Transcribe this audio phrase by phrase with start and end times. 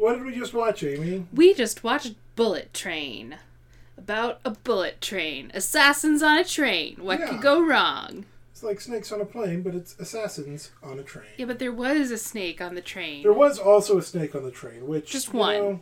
[0.00, 1.26] What did we just watch, Amy?
[1.30, 3.36] We just watched Bullet Train.
[3.98, 5.50] About a bullet train.
[5.52, 6.96] Assassins on a train.
[7.00, 7.26] What Yeah.
[7.28, 8.24] could go wrong?
[8.50, 11.26] It's like snakes on a plane, but it's assassins on a train.
[11.36, 13.22] Yeah, but there was a snake on the train.
[13.24, 15.54] There was also a snake on the train, which Just you one.
[15.56, 15.80] know,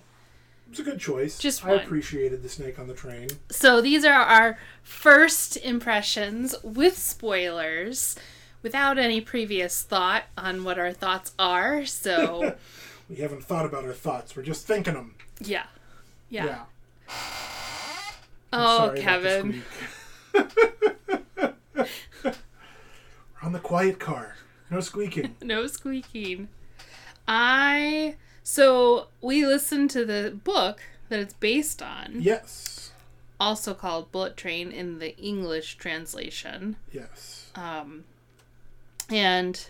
[0.68, 1.38] it's a good choice.
[1.38, 3.28] Just I appreciated the snake on the train.
[3.50, 8.16] So these are our first impressions with spoilers,
[8.62, 11.86] without any previous thought on what our thoughts are.
[11.86, 12.56] So,
[13.08, 14.36] We haven't thought about our thoughts.
[14.36, 15.14] We're just thinking them.
[15.40, 15.64] yeah.
[16.28, 16.44] Yeah.
[16.44, 16.62] Yeah.
[18.50, 19.62] Oh, Sorry about the Kevin.
[22.24, 22.34] We're
[23.42, 24.36] on the quiet car.
[24.70, 25.36] No squeaking.
[25.42, 26.48] No squeaking.
[27.26, 28.16] I.
[28.42, 32.92] So we listened to the book that it's based on, yes.
[33.38, 36.76] also called Bullet Train in the English translation.
[36.90, 37.50] Yes.
[37.54, 38.04] Um,
[39.10, 39.68] and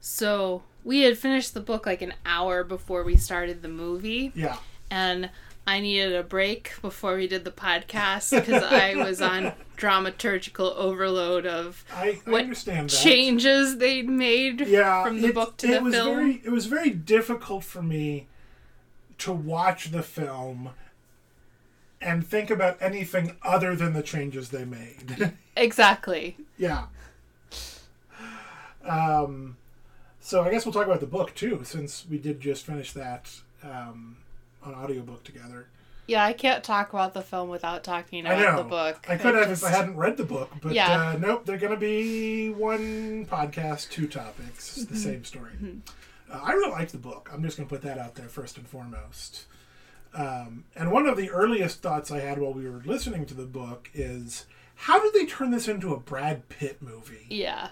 [0.00, 4.56] so we had finished the book like an hour before we started the movie, Yeah.
[4.90, 5.30] and
[5.66, 11.46] I needed a break before we did the podcast because I was on dramaturgical overload
[11.46, 12.96] of I, I what understand that.
[12.96, 16.16] changes they'd made yeah, from the it- book to it the was film.
[16.16, 18.26] Very, it was very difficult for me
[19.18, 20.70] to watch the film
[22.00, 25.32] and think about anything other than the changes they made.
[25.56, 26.38] Exactly.
[26.56, 26.86] yeah.
[28.88, 29.58] Um,
[30.30, 33.30] so I guess we'll talk about the book too, since we did just finish that
[33.64, 34.16] um,
[34.62, 35.66] on audiobook together.
[36.06, 38.62] Yeah, I can't talk about the film without talking I about know.
[38.64, 39.04] the book.
[39.08, 41.10] I could It have if I hadn't read the book, but Yeah.
[41.14, 44.94] uh, nope, they're going to be one podcast, two topics, the Mm-hmm.
[44.96, 45.52] same story.
[46.32, 47.30] Uh, I really liked the book.
[47.32, 49.44] I'm just going to put that out there first and foremost.
[50.14, 53.46] Um, and one of the earliest thoughts I had while we were listening to the
[53.46, 57.26] book is how did they turn this into a Brad Pitt movie?
[57.28, 57.68] Yeah.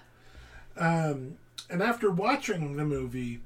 [0.77, 1.39] Um,
[1.71, 3.41] and after watching the movie,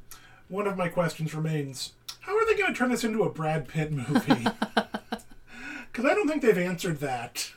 [0.49, 3.69] one of my questions remains how are they going to turn this into a Brad
[3.69, 4.47] Pitt movie?
[5.91, 7.53] Because I don't think they've answered that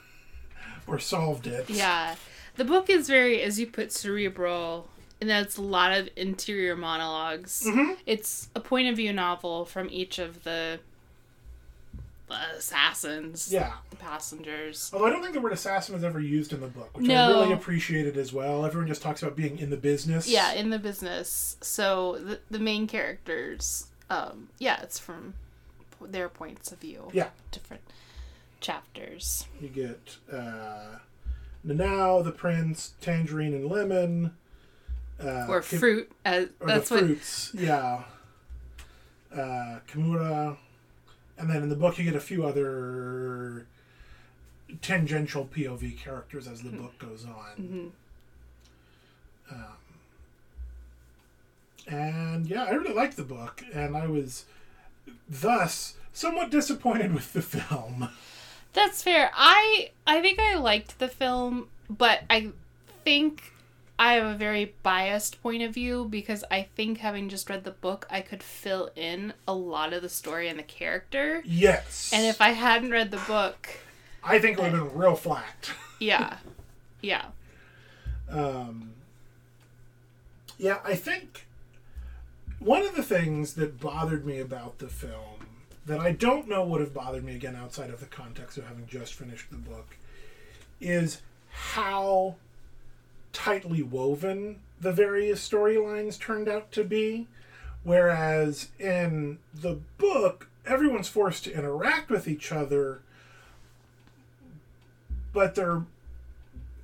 [0.88, 1.70] or solved it.
[1.70, 2.16] Yeah.
[2.58, 4.90] The book is very, as you put, cerebral,
[5.22, 7.94] and that's a lot of interior monologs Mm-hmm.
[8.06, 10.80] It's a point of view novel from each of the
[12.30, 13.74] assassins, Yeah.
[13.90, 14.90] the passengers.
[14.94, 17.14] Although I don't think the word assassin is ever used in the book, which I
[17.14, 17.42] No.
[17.42, 18.66] really appreciated as well.
[18.66, 20.28] Everyone just talks about being in the business.
[20.28, 21.58] Yeah, in the business.
[21.62, 25.36] So the, the main characters, um, yeah, it's from
[26.02, 27.10] their points of view.
[27.14, 27.30] Yeah.
[27.52, 27.84] Different
[28.60, 29.46] chapters.
[29.62, 30.98] You get uh,
[31.66, 34.36] Nanao, the prince, tangerine and lemon.
[35.24, 36.12] Uh, Or fruit.
[36.26, 37.04] As, Or that's the what.
[37.06, 38.04] fruits, yeah.
[39.34, 40.58] Uh, Kimura.
[41.38, 43.68] And then in the book, you get a few other
[44.82, 47.92] tangential POV characters as the book goes on.
[49.50, 49.54] Mhm.
[49.54, 49.78] Um,
[51.88, 54.46] and yeah, I really liked the book, and I was
[55.30, 58.10] thus somewhat disappointed with the film.
[58.74, 59.32] That's fair.
[59.36, 62.52] I I think I liked the film, but I
[63.04, 63.54] think
[63.98, 67.72] I have a very biased point of view because I think having just read the
[67.72, 71.42] book, I could fill in a lot of the story and the character.
[71.46, 72.12] Yes.
[72.14, 73.70] And if I hadn't read the book,
[74.24, 75.72] I think it would have been real flat.
[76.00, 76.38] yeah.
[77.02, 77.26] Yeah.
[78.30, 78.92] Um,
[80.58, 81.48] yeah, I think
[82.60, 85.48] one of the things that bothered me about the film
[85.86, 88.88] that I don't know would have bothered me again outside of the context of having
[88.88, 89.96] just finished the book
[90.82, 92.36] is how
[93.36, 97.28] tightly woven the various storylines turned out to be.
[97.84, 103.02] Whereas in the book, everyone's forced to interact with each other,
[105.34, 105.84] but they're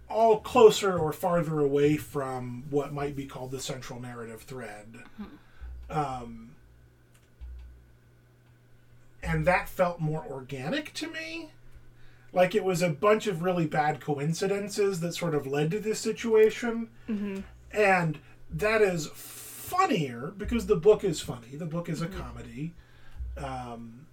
[0.10, 5.00] all closer or farther away from what might be called the central narrative thread.
[5.90, 6.52] Um,
[9.24, 11.50] and that felt more organic to me.
[12.34, 16.00] Like it was a bunch of really bad coincidences that sort of led to this
[16.00, 16.90] situation.
[17.74, 18.20] And
[18.54, 21.56] that is funnier because the book is funny.
[21.56, 22.74] The book is a comedy.
[23.38, 24.06] Um,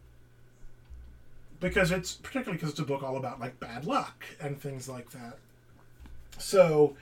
[1.61, 5.11] because it's particularly because it's a book all about like bad luck and things like
[5.11, 5.39] that.
[6.39, 6.97] So,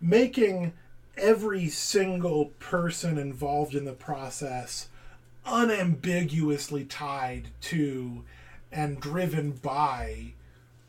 [0.00, 0.72] making
[1.16, 4.88] every single person involved in the process
[5.44, 8.24] unambiguously tied to
[8.70, 10.34] and driven by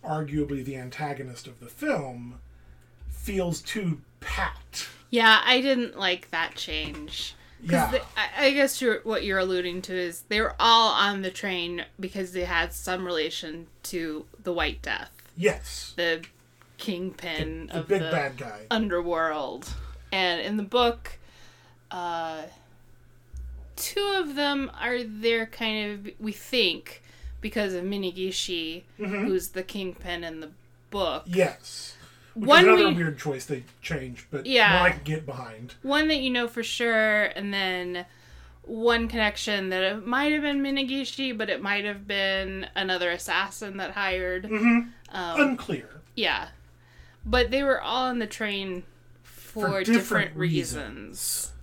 [0.07, 2.39] arguably the antagonist of the film
[3.09, 4.87] feels too pat.
[5.09, 7.35] Yeah, I didn't like that change.
[7.61, 7.91] Yeah.
[7.91, 11.31] the- I, I guess you're, what you're alluding to is they were all on the
[11.31, 15.93] train because they had some relation to the White Death, yes.
[15.97, 16.23] the
[16.77, 18.61] kingpin The of big the bad guy.
[18.69, 19.73] underworld.
[20.11, 21.17] And in the book,
[21.91, 22.43] uh,
[23.75, 27.01] two of them are there kind of we think
[27.41, 30.49] because of Minegishi, who's the kingpin in the
[30.89, 31.23] book.
[31.27, 31.95] Yes.
[32.33, 34.83] Which One is another we- weird choice they changed, but Yeah.
[34.83, 35.75] I can get behind.
[35.81, 38.05] One that you know for sure, and then
[38.63, 43.77] one connection that it might have been Minegishi, but it might have been another assassin
[43.77, 44.43] that hired.
[44.43, 44.89] Mm-hmm.
[45.15, 46.01] Um, Unclear.
[46.15, 46.49] yeah,
[47.25, 48.83] but they were all on the train
[49.23, 51.53] for, For different, different reasons.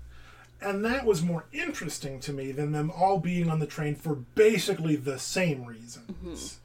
[0.64, 4.14] And that was more interesting to me than them all being on the train for
[4.14, 6.58] basically the same reasons.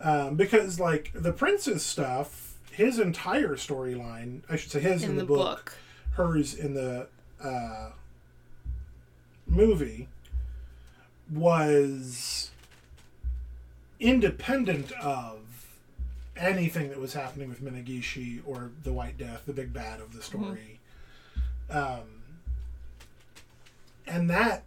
[0.00, 0.08] Mm-hmm.
[0.08, 5.16] Um, because, like, the prince's stuff, his entire storyline, I should say his in, In
[5.16, 5.78] the, the book, book.
[6.12, 7.06] hers in the
[7.42, 7.90] uh,
[9.46, 10.08] movie,
[11.32, 12.50] was
[14.00, 15.38] independent of
[16.36, 20.22] anything that was happening with Minegishi or the White Death, the big bad of the
[20.22, 20.80] story.
[21.70, 22.13] Um,
[24.14, 24.62] and that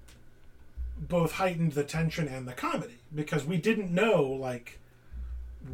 [0.99, 4.79] both heightened the tension and the comedy because we didn't know like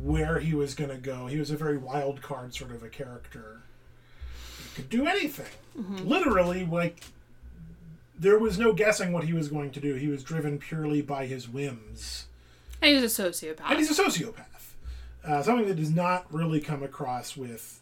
[0.03, 1.27] where he was going to go.
[1.27, 3.61] He was a very wild card sort of a character.
[4.57, 5.51] He could do anything.
[6.05, 7.03] Literally, like
[8.17, 9.95] there was no guessing what he was going to do.
[9.95, 12.27] He was driven purely by his whims.
[12.81, 13.69] And he was a sociopath.
[13.69, 14.45] And he's a sociopath.
[15.23, 17.81] Uh, something that does not really come across with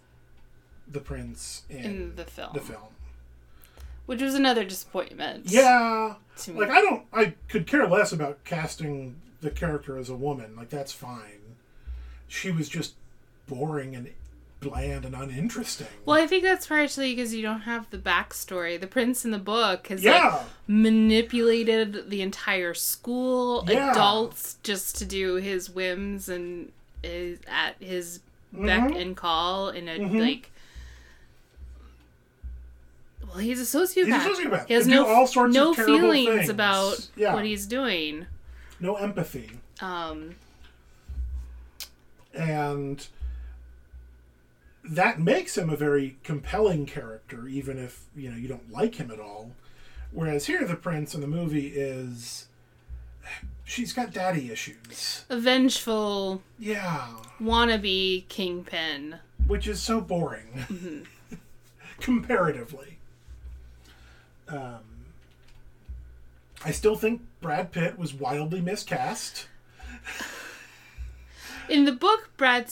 [0.88, 2.90] the prince in, in the film, the film.
[4.06, 5.44] Which was another disappointment.
[5.46, 6.16] Yeah,
[6.48, 10.56] like I don't, I could care less about casting the character as a woman.
[10.56, 11.40] Like that's fine.
[12.28, 12.94] She was just
[13.48, 14.10] boring and
[14.62, 15.88] bland and uninteresting.
[16.06, 18.80] Well, I think that's partially because you don't have the backstory.
[18.80, 23.92] The prince in the book has yeah, like manipulated the entire school, Yeah.
[23.92, 26.72] adults, just to do his whims and
[27.04, 28.20] is at his
[28.54, 29.02] beck Mhm.
[29.02, 30.20] and call in a Mhm.
[30.20, 30.52] like.
[33.32, 34.28] Well, he's a sociopath.
[34.28, 34.68] he's a sociopath.
[34.68, 36.50] He has no all sorts no of terrible feelings things.
[36.50, 38.26] about yeah, what he's doing.
[38.80, 39.52] no empathy.
[39.82, 40.36] Um,
[42.34, 43.08] and
[44.84, 49.12] that makes him a very compelling character even if you know you don't like him
[49.12, 49.52] at all
[50.12, 52.48] whereas here the prince in the movie is
[53.64, 57.08] she's got daddy issues a vengeful yeah
[57.40, 59.20] wannabe kingpin.
[59.48, 61.06] which is so boring
[62.00, 62.98] comparatively
[64.52, 64.80] um,
[66.66, 69.48] i still think brad pitt was wildly miscast
[71.70, 72.68] In the book, Brad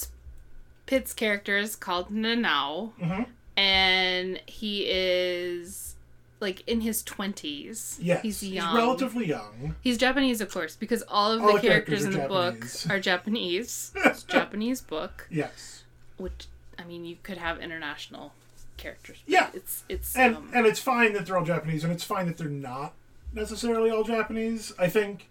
[0.86, 3.28] Pitt's character is called Nanao, Mhm.
[3.56, 5.96] and he is
[6.42, 7.98] like in his twenties.
[8.02, 8.68] yes he's young.
[8.68, 12.06] he's relatively young He's Japanese, of course, because all of All the the characters characters,
[12.06, 12.84] in the Japanese.
[12.84, 13.92] book are Japanese.
[14.06, 15.84] it's a Japanese book, yes
[16.18, 16.48] which
[16.78, 18.34] I mean, you could have international
[18.80, 19.18] characters.
[19.26, 19.50] but Yeah.
[19.54, 22.38] it's it's and um, and it's fine that they're all Japanese, and it's fine that
[22.38, 22.94] they're not
[23.34, 24.74] necessarily all Japanese.
[24.80, 25.28] I think.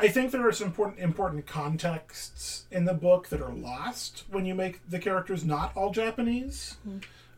[0.00, 4.46] I think there are some important important contexts in the book that are lost when
[4.46, 6.76] you make the characters not all Japanese.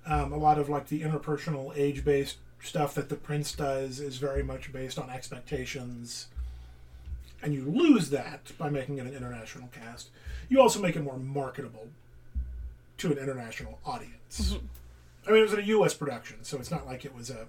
[0.07, 4.19] Um, a lot of like the interpersonal age based stuff that the prince does is
[4.19, 6.27] very much based on expectations,
[7.43, 10.11] and you lose that by making it an international cast.
[10.51, 11.89] You also make it more marketable
[13.01, 14.57] to an international audience.
[15.27, 15.95] I mean, it was a U.S.
[15.95, 17.47] production, so it's not like it was a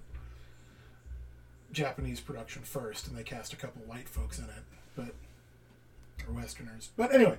[1.71, 4.63] Japanese production first, and they cast a couple white folks in it,
[4.95, 5.13] but
[6.27, 6.89] or Westerners.
[6.95, 7.37] But anyway,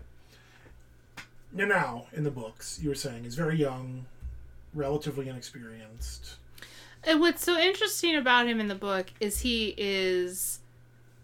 [1.55, 4.07] Nanao in the books, you were saying is very young,
[4.75, 6.37] relatively inexperienced.
[7.05, 10.61] And what's so interesting about him in the book is he is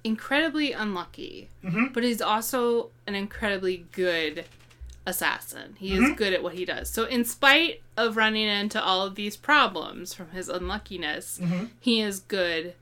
[0.04, 1.92] incredibly unlucky, Mhm.
[1.92, 4.44] but he's also an incredibly good
[5.08, 5.74] assassin.
[5.78, 6.04] He Mm-hmm.
[6.04, 6.90] is good at what he does.
[6.90, 11.70] So, in spite of running into all of these problems from his unluckiness, Mhm.
[11.80, 12.74] he is good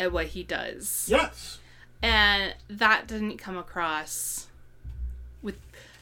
[0.00, 1.06] at what he does.
[1.10, 1.58] Yes,
[2.02, 4.46] And that didn't come across
[5.42, 5.56] with.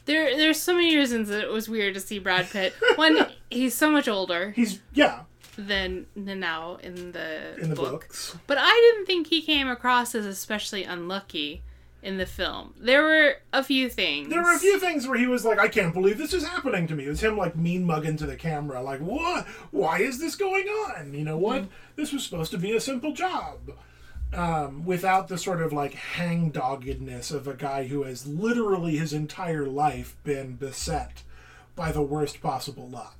[0.05, 2.73] There, there's so many reasons that it was weird to see Brad Pitt.
[2.95, 5.21] One, he's so much older he's yeah
[5.57, 7.91] than Nanao in the in the book.
[7.91, 8.35] books.
[8.47, 11.61] But I didn't think he came across as especially unlucky
[12.03, 12.73] in the film.
[12.79, 14.29] There were a few things.
[14.29, 16.87] There were a few things where he was like, "I can't believe this is happening
[16.87, 19.47] to me." It was him like mean mugging to the camera, like, "What?
[19.71, 21.13] Why is this going on?
[21.13, 21.65] You know what?
[21.95, 23.73] This was supposed to be a simple job."
[24.33, 29.65] Um, without the sort of like hangdoggedness of a guy who has literally his entire
[29.65, 31.23] life been beset
[31.75, 33.17] by the worst possible luck.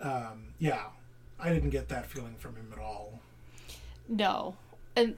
[0.00, 0.84] Um, yeah,
[1.40, 3.20] I didn't get that feeling from him at all.
[4.08, 4.56] No.
[4.94, 5.16] And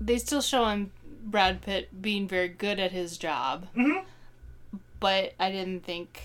[0.00, 0.92] they still show him
[1.22, 3.66] Brad Pitt being very good at his job.
[3.76, 4.04] Mhm.
[4.98, 6.20] But I didn't think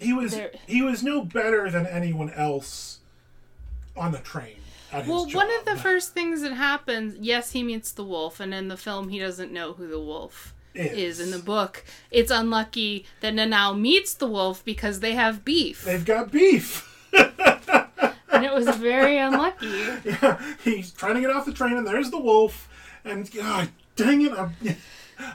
[0.00, 2.98] He was There- he was no better than anyone else
[3.96, 4.54] on the train.
[4.92, 5.34] Well, job.
[5.34, 8.76] one of the first things that happens, yes, he meets the wolf, and in the
[8.76, 11.18] film, he doesn't know who the wolf is.
[11.18, 16.04] In the book, it's unlucky that Nanao meets the wolf because they have beef, they've
[16.04, 16.84] got beef.
[18.38, 19.66] and it was very unlucky.
[20.04, 22.68] yeah, he's trying to get off the train, and there's the wolf,
[23.04, 24.54] and God, dang it, I'm,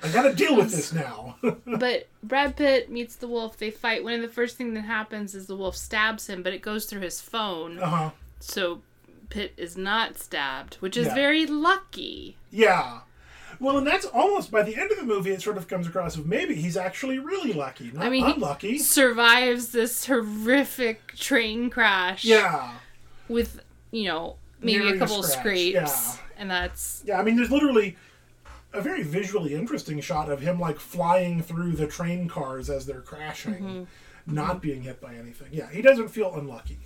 [0.02, 1.36] I got to deal with this now.
[1.66, 3.58] But Brad Pitt meets the wolf.
[3.58, 4.04] They fight.
[4.04, 6.86] One of the first thing that happens is the wolf stabs him, but it goes
[6.86, 8.10] through his phone, uh huh.
[8.40, 8.82] so
[9.30, 11.16] Pitt is not stabbed, which is Yeah.
[11.16, 12.38] very lucky.
[12.52, 13.00] Yeah.
[13.60, 15.32] Well, and that's almost by the end of the movie.
[15.32, 18.32] It sort of comes across of maybe he's actually really lucky, not I mean, he-
[18.34, 18.78] unlucky.
[18.80, 22.26] Survives this horrific train crash.
[22.26, 22.72] Yeah,
[23.30, 23.62] with
[23.92, 26.16] you know maybe a a couple of scrapes yeah.
[26.38, 27.20] and that's yeah.
[27.20, 27.96] I mean, there's literally
[28.74, 33.02] a very visually interesting shot of him like flying through the train cars as they're
[33.02, 33.54] crashing,
[34.26, 34.36] Mm-hmm.
[34.36, 35.50] not being hit by anything.
[35.52, 36.80] Yeah, he doesn't feel unlucky.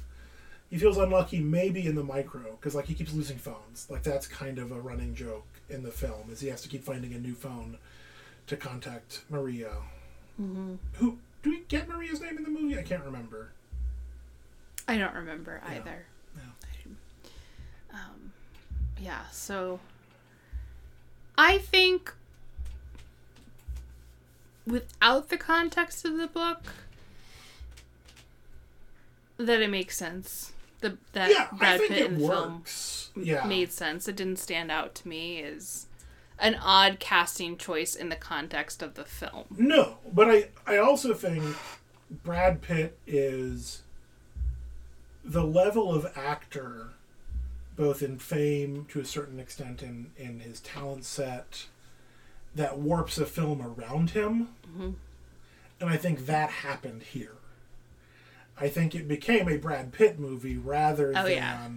[0.69, 3.87] He feels unlucky maybe in the micro because like he keeps losing phones.
[3.89, 6.83] Like that's kind of a running joke in the film is he has to keep
[6.83, 7.77] finding a new phone
[8.47, 9.71] to contact Maria.
[10.41, 10.75] Mm-hmm.
[10.95, 12.77] Who do we get Maria's name in the movie?
[12.77, 13.51] I can't remember.
[14.89, 15.93] i don't remember either Yeah.
[15.93, 16.16] um
[19.01, 19.79] yeah so
[21.37, 22.13] i think
[24.65, 26.73] without the context of the book
[29.37, 30.51] that it makes sense.
[30.81, 32.63] The that yeah, I brad think pitt it in the film.
[33.15, 34.07] Yeah, made sense.
[34.07, 35.87] It didn't stand out to me as
[36.39, 39.45] an odd casting choice in the context of the film.
[39.57, 41.43] No, but I I also think
[42.23, 43.81] Brad Pitt is
[45.23, 46.91] the level of actor,
[47.77, 51.67] both in fame to a certain extent in in his talent set,
[52.55, 54.91] that warps a film around him, mm-hmm.
[55.79, 57.35] and I think that happened here.
[58.59, 61.67] I think it became a Brad Pitt movie rather Oh, than yeah.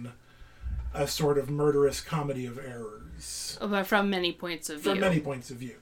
[0.93, 4.99] a sort of murderous comedy of errors oh, but from many points of view from
[4.99, 5.75] many points of view.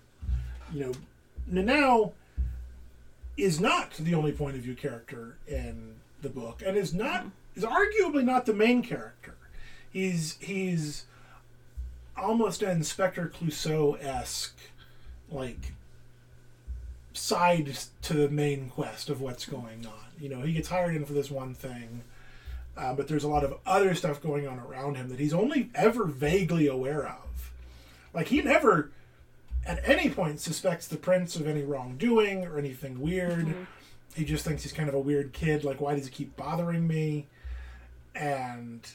[0.73, 0.91] You know,
[1.63, 2.11] Nanao
[3.37, 7.29] is not the only point of view character in the book, and is not mm-hmm.
[7.55, 9.35] is arguably not the main character.
[9.91, 11.05] He's he's
[12.17, 14.57] almost an Inspector Clouseau esque,
[15.31, 15.73] like
[17.13, 19.93] side to the main quest of what's going on.
[20.19, 22.03] You know, he gets hired in for this one thing.
[22.77, 25.69] Uh, but there's a lot of other stuff going on around him that he's only
[25.75, 27.51] ever vaguely aware of.
[28.13, 28.91] Like he never,
[29.65, 33.53] at any point, suspects the prince of any wrongdoing or anything weird.
[34.15, 35.65] He just thinks he's kind of a weird kid.
[35.65, 37.27] Like, why does he keep bothering me?
[38.15, 38.87] And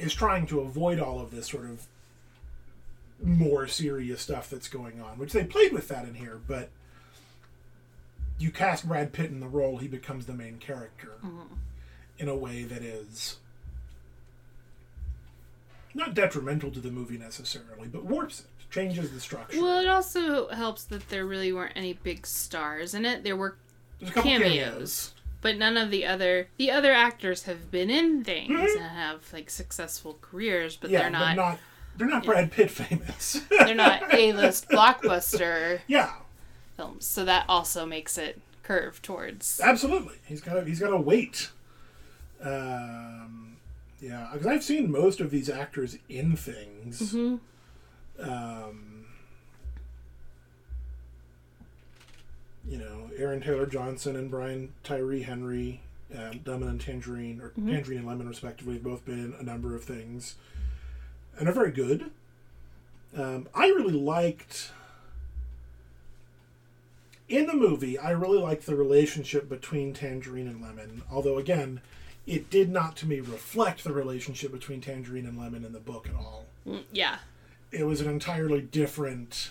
[0.00, 1.86] is trying to avoid all of this sort of
[3.22, 6.70] more serious stuff that's going on, which they played with that in here, but
[8.38, 11.54] you cast Brad Pitt in the role, he becomes the main character mm-hmm.
[12.18, 13.36] in a way that is
[15.94, 19.60] not detrimental to the movie necessarily, but warps it, changes the structure.
[19.60, 23.24] Well, it also helps that there really weren't any big stars in it.
[23.24, 23.56] There were,
[24.00, 24.48] a couple cameos.
[24.48, 25.14] cameos.
[25.42, 28.76] But none of the other the other actors have been in things Mhm.
[28.76, 31.58] and have like successful careers, but Yeah, they're not, not
[31.96, 33.40] they're not Brad Pitt famous.
[33.50, 36.12] they're not A list blockbuster yeah,
[36.76, 37.06] films.
[37.06, 40.14] So that also makes it curve towards absolutely.
[40.26, 41.50] He's got to he's got a weight.
[42.42, 43.56] Um,
[44.00, 47.12] yeah, because I've seen most of these actors in things.
[47.12, 47.40] Mhm.
[48.18, 48.89] Um,
[52.70, 55.80] you know, Aaron Taylor Johnson and Brian Tyree Henry,
[56.16, 59.84] um, Lemon and Tangerine, or Tangerine and Lemon, respectively, have both been a number of
[59.84, 60.36] things,
[61.38, 62.10] and are very good.
[63.16, 64.70] Um, I really liked
[67.28, 67.98] in the movie.
[67.98, 71.80] I really liked the relationship between Tangerine and Lemon, although again,
[72.26, 76.08] it did not to me reflect the relationship between Tangerine and Lemon in the book
[76.08, 77.16] at all Mm, yeah.
[77.72, 79.50] it was an entirely different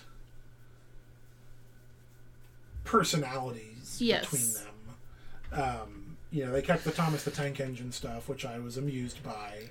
[2.90, 4.28] personalities Yes.
[4.30, 5.62] between them.
[5.62, 9.22] Um, you know, they kept the Thomas the Tank Engine stuff, which I was amused
[9.22, 9.70] by,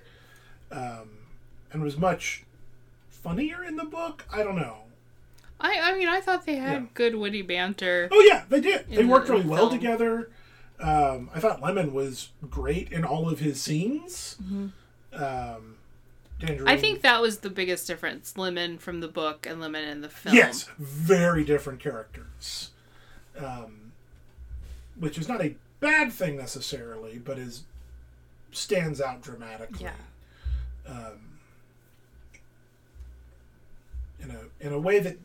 [0.71, 1.09] um,
[1.71, 2.43] and was much
[3.09, 4.25] funnier in the book.
[4.31, 4.83] I don't know.
[5.59, 6.87] I I mean I thought they had Yeah.
[6.93, 8.07] good witty banter.
[8.11, 8.87] Oh yeah, they did.
[8.87, 10.31] They In the- worked really the well together.
[10.79, 14.37] Um, I thought Lemon was great in all of his scenes.
[15.11, 15.75] Um,
[16.41, 16.69] Mm-hmm.
[16.69, 20.07] I think that was the biggest difference, Lemon from the book and Lemon in the
[20.07, 20.33] film.
[20.33, 22.69] Yes, very different characters.
[23.39, 23.91] Um,
[24.97, 27.63] which is not a bad thing necessarily, but is
[28.51, 29.85] stands out dramatically.
[29.85, 29.93] Yeah.
[30.91, 31.39] Um,
[34.21, 35.17] in a in a way that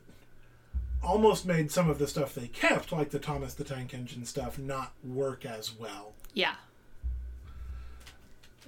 [1.02, 4.58] almost made some of the stuff they kept, like the Thomas the Tank Engine stuff,
[4.58, 6.12] not work as well.
[6.32, 6.54] Yeah.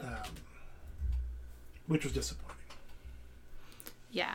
[0.03, 0.35] Um,
[1.87, 2.57] which was disappointing.
[4.11, 4.35] Yeah.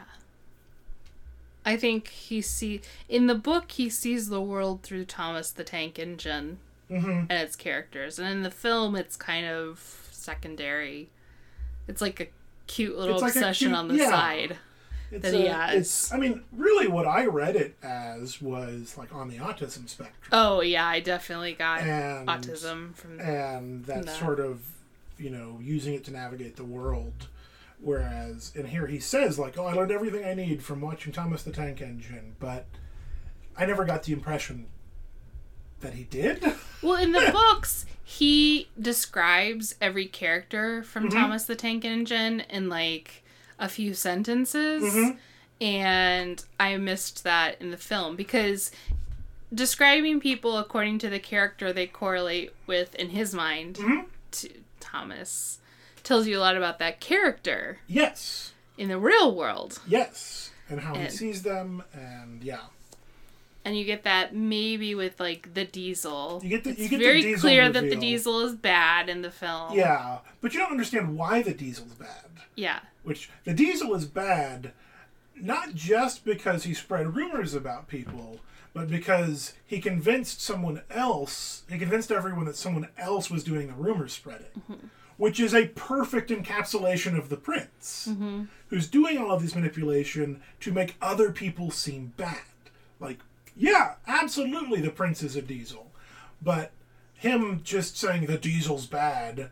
[1.66, 6.00] I think he see in the book he sees the world through Thomas the Tank
[6.00, 6.58] Engine
[6.90, 7.10] Mm-hmm.
[7.30, 9.80] and its characters, and in the film it's kind of
[10.12, 11.08] secondary.
[11.88, 12.28] It's like a
[12.68, 14.10] cute little like obsession cute- on the yeah.
[14.10, 14.58] side.
[15.10, 15.76] It's That he has.
[15.78, 20.16] It's, I mean, really, what I read it as was like on the autism spectrum,
[20.34, 24.12] Oh yeah, I definitely got and autism from and that No.
[24.14, 24.60] sort of,
[25.18, 27.28] you know, using it to navigate the world.
[27.82, 31.44] Whereas in here he says like, "Oh, I learned everything I need from watching Thomas
[31.44, 32.66] the Tank Engine," but
[33.58, 34.68] I never got the impression
[35.82, 36.44] that he did.
[36.84, 41.12] Well, in the books, he describes every character from Mhm.
[41.12, 43.22] Thomas the Tank Engine in like
[43.60, 44.82] a few sentences.
[44.82, 45.18] Mhm.
[45.62, 48.72] And I missed that in the film because
[49.54, 54.06] describing people according to the character they correlate with in his mind Mhm.
[54.32, 55.60] to Thomas
[56.04, 59.80] tells you a lot about that character yes, in the real world.
[59.88, 62.62] yes, and how he sees them, and yeah,
[63.66, 66.40] And you get that maybe with like the diesel.
[66.44, 69.10] You get the- it's you get the very diesel clear that the diesel is bad
[69.10, 69.74] in the film.
[69.74, 72.26] yeah, but you don't understand why the diesel's bad.
[72.56, 72.80] Yeah.
[73.04, 74.74] which the diesel is bad
[75.36, 78.40] not just because he spread rumors about people
[78.74, 83.74] but because he convinced someone else he convinced everyone that someone else was doing the
[83.74, 84.88] rumor spreading mm-hmm.
[85.22, 88.08] Which is a perfect encapsulation of the prince
[88.70, 92.42] who's doing all of this manipulation to make other people seem bad.
[93.00, 93.20] Like
[93.56, 95.92] yeah absolutely the prince is a diesel.
[96.42, 96.72] But
[97.14, 99.52] him just saying the diesel's bad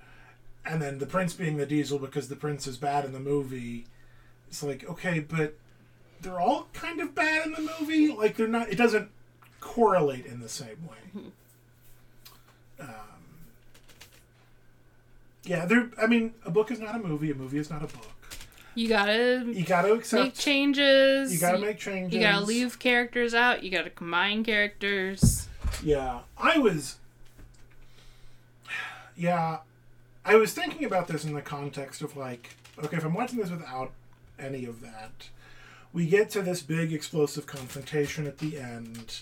[0.65, 3.85] and then the prince being the diesel because the prince is bad in the movie
[4.47, 5.53] it's like okay but
[6.19, 8.11] they're all kind of bad in the movie?
[8.11, 9.11] Like they're not it doesn't
[9.59, 11.21] correlate in the same way.
[12.79, 13.08] Um,
[15.43, 17.87] yeah there i mean a book is not a movie a movie is not a
[17.87, 18.07] book
[18.75, 21.33] You gotta you gotta accept make changes.
[21.33, 23.63] you gotta make changes You gotta leave characters out.
[23.63, 25.47] You gotta combine characters.
[25.83, 26.95] Yeah, I was.
[29.17, 29.57] Yeah,
[30.23, 33.49] I was thinking about this in the context of like, okay, if I'm watching this
[33.51, 33.91] without
[34.37, 35.29] any of that,
[35.91, 39.21] we get to this big explosive confrontation at the end,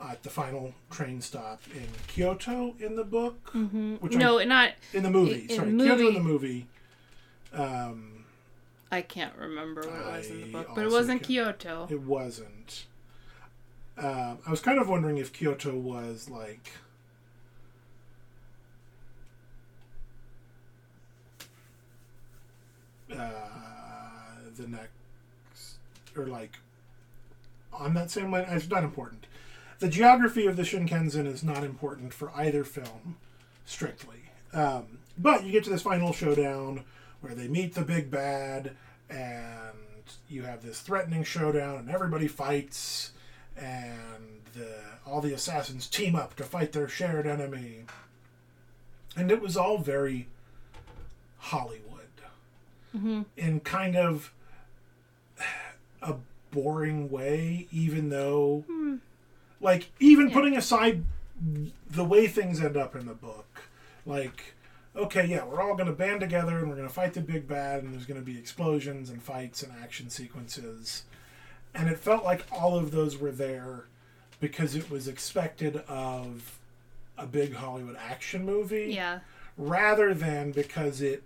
[0.00, 3.94] at the final train stop in Kyoto in the book, mm-hmm.
[3.96, 4.72] which No, not.
[4.92, 5.46] In the movie.
[5.48, 6.66] in sorry, the Kyoto in the movie.
[7.52, 8.24] Um,
[8.90, 11.88] I can't remember what it was in the book, but it wasn't Kyoto.
[11.90, 12.86] It wasn't.
[13.96, 16.72] Um, I was kind of wondering if Kyoto was like.
[23.12, 23.44] Uh,
[24.56, 25.76] the next,
[26.16, 26.58] or like,
[27.72, 29.26] on that same line, it's not important.
[29.78, 33.16] The geography of the Shinkansen is not important for either film,
[33.66, 34.30] strictly.
[34.52, 36.84] Um, but you get to this final showdown
[37.20, 38.72] where they meet the big bad,
[39.10, 39.72] and
[40.28, 43.12] you have this threatening showdown, and everybody fights,
[43.56, 47.84] and the, all the assassins team up to fight their shared enemy.
[49.16, 50.28] And it was all very
[51.38, 51.80] Hollywood.
[53.36, 54.32] In kind of
[56.02, 56.14] a
[56.52, 58.64] boring way, even though,
[59.64, 61.02] like, even putting aside
[61.90, 63.62] the way things end up in the book,
[64.06, 64.54] like,
[64.94, 67.48] okay, yeah, we're all going to band together and we're going to fight the big
[67.48, 71.04] bad, and there's going to be explosions and fights and action sequences.
[71.74, 73.86] And it felt like all of those were there
[74.38, 76.58] because it was expected of
[77.16, 79.20] a big Hollywood action movie Yeah.
[79.56, 81.22] rather than because it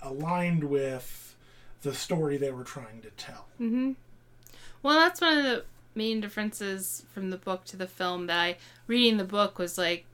[0.00, 1.34] aligned with
[1.82, 3.46] the story they were trying to tell.
[3.60, 3.92] Mm-hmm.
[4.82, 8.56] Well, that's one of the main differences from the book to the film that I
[8.86, 10.04] reading the book was like,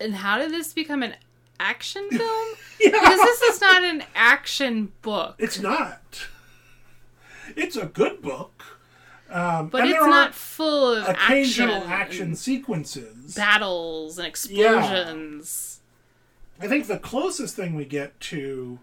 [0.00, 1.14] and how did this become an
[1.58, 2.48] action film?
[2.78, 6.26] Because this is not an action book, It's not.
[7.56, 8.78] It's a good book.
[9.30, 13.34] Um, but it's not full of occasional action, action, sequences.
[13.34, 15.80] battles and explosions.
[16.60, 18.78] I think the closest thing we get to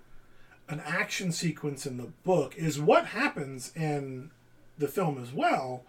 [0.70, 4.30] an action sequence in the book is what happens in
[4.78, 5.84] the film as well,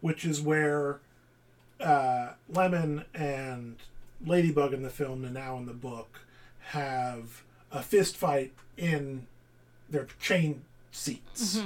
[0.00, 1.00] which is where
[1.80, 3.76] uh, Lemon and
[4.24, 6.20] Ladybug in the film and Nanao in the book
[6.70, 9.26] have a fist fight in
[9.88, 11.56] their chain seats.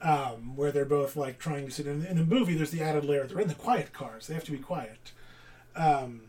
[0.00, 2.54] Um, where they're both like trying to sit in, in the movie.
[2.54, 3.26] There's the added layer.
[3.26, 4.28] They're in the quiet cars.
[4.28, 5.10] They have to be quiet.
[5.74, 6.20] Um,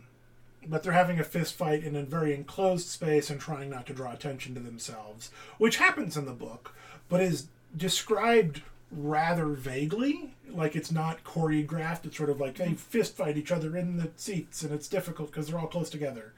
[0.68, 3.94] but they're having a fist fight in a very enclosed space and trying not to
[3.94, 6.74] draw attention to themselves, which happens in the book,
[7.10, 10.34] but is described rather vaguely.
[10.50, 12.06] Like it's not choreographed.
[12.06, 15.32] It's sort of like they fist fight each other in the seats, and it's difficult
[15.32, 16.34] because they're all close together.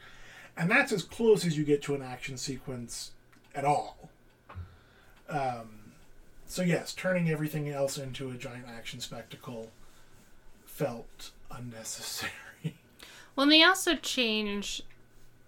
[0.58, 3.12] And that's as close as you get to an action sequence
[3.56, 4.10] at all.
[5.30, 5.94] Um,
[6.46, 9.72] so yes, turning everything else into a giant action spectacle
[10.66, 12.32] felt unnecessary.
[13.34, 14.82] Well, and they also change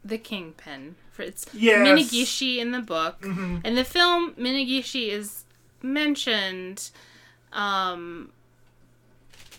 [0.06, 1.86] the kingpin for it's Yes.
[1.86, 3.20] Minegishi in the book.
[3.22, 3.64] Mhm.
[3.66, 5.43] In the film, Minegishi is
[5.84, 6.90] mentioned
[7.52, 8.32] um,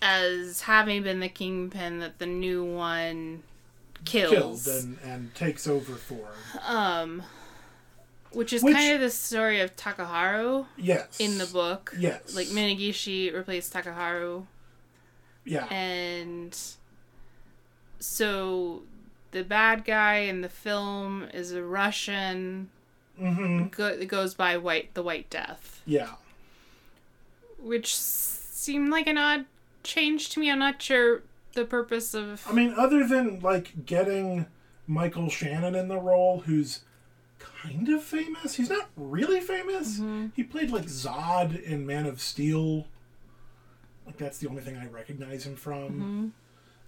[0.03, 3.43] as having been the kingpin that the new one
[4.05, 4.33] kills.
[4.65, 6.29] Killed and, and takes over for.
[6.67, 7.23] Um,
[8.33, 11.21] which is Which- kind of the story of Takaharu Yes.
[11.21, 11.95] in the book.
[11.99, 12.35] Yes.
[12.35, 14.47] Like Minegishi replaced Takaharu,
[15.45, 15.67] Yeah.
[15.67, 16.59] and
[18.01, 18.83] so
[19.31, 22.71] the bad guy in the film is a Russian.
[23.19, 26.15] Hmm Go, goes by White the White Death, Yeah.
[27.59, 29.47] which seemed like an odd
[29.83, 30.51] change to me.
[30.51, 31.23] I'm not sure
[31.55, 32.45] the purpose of.
[32.49, 34.47] I mean, other than like getting
[34.87, 36.81] Michael Shannon in the role, who's
[37.39, 38.55] kind of famous.
[38.55, 39.99] He's not really famous.
[39.99, 40.29] Mm-hmm.
[40.35, 42.87] He played like Zod in Man of Steel.
[44.07, 45.89] Like that's the only thing I recognize him from.
[45.89, 46.27] Mm-hmm.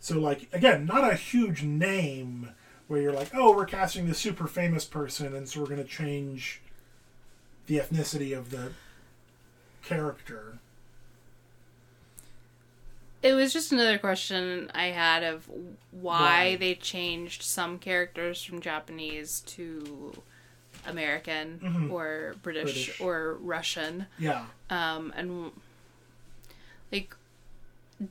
[0.01, 2.51] So like again, not a huge name
[2.89, 5.85] where you're like, oh, we're casting this super famous person, and so we're going to
[5.85, 6.61] change
[7.67, 8.73] the ethnicity of the
[9.83, 10.59] character.
[13.23, 15.71] It was just another question I had of why,
[16.53, 16.57] Why?
[16.57, 20.23] they changed some characters from Japanese to
[20.87, 21.91] American Mhm.
[21.91, 23.01] or British, British.
[23.01, 24.07] or Russian.
[24.19, 24.47] Yeah.
[24.71, 25.51] Um, and
[26.93, 27.17] like,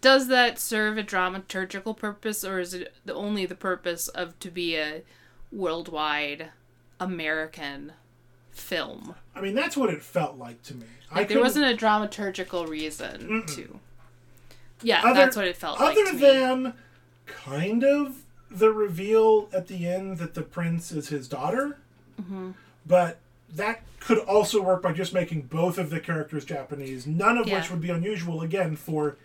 [0.02, 4.50] does that serve a dramaturgical purpose, or is it the, only the purpose of to
[4.50, 5.02] be a
[5.52, 6.50] worldwide
[7.00, 7.94] American
[8.52, 9.16] film?
[9.36, 10.86] I mean, that's what it felt like to me.
[11.12, 13.56] I Like there wasn't a dramaturgical reason Mm-mm.
[13.56, 13.80] to.
[14.82, 15.92] Yeah, Other- that's what it felt like.
[15.92, 16.20] other to me.
[16.20, 16.74] than
[17.26, 21.78] kind of the reveal at the end that the prince is his daughter
[22.22, 22.52] Mm-hmm.
[22.86, 23.18] but
[23.54, 27.58] that could also work by just making both of the characters japanese none of Yeah.
[27.60, 29.18] which would be unusual again for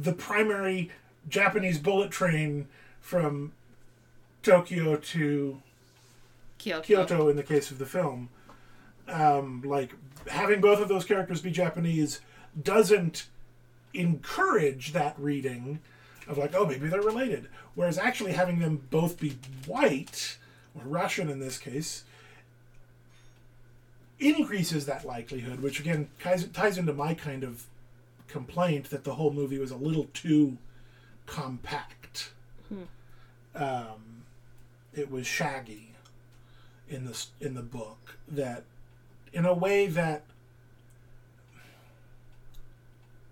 [0.00, 0.90] the primary
[1.28, 2.66] japanese bullet train
[3.00, 3.52] from
[4.42, 5.60] tokyo to
[6.58, 6.82] Kyoto.
[6.82, 8.28] Kyoto in the case of the film.
[9.06, 9.92] Um, like
[10.26, 12.20] having both of those characters be Japanese
[12.62, 13.26] doesn't
[13.94, 15.80] encourage that reading
[16.26, 17.48] of like, oh, maybe they're related.
[17.74, 20.36] Whereas actually having them both be white
[20.74, 22.04] or Russian in this case
[24.20, 27.64] increases that likelihood, which again ties, ties into my kind of
[28.28, 30.58] complaint that the whole movie was a little too
[31.26, 32.32] compact.
[33.54, 34.24] Um,
[34.94, 35.94] it was shaggy
[36.88, 38.64] in the in the book that
[39.32, 40.22] in a way that